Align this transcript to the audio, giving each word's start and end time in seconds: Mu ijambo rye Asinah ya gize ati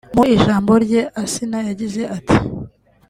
Mu 0.15 0.23
ijambo 0.35 0.71
rye 0.83 1.01
Asinah 1.21 1.63
ya 1.67 1.73
gize 1.79 2.03
ati 2.17 2.35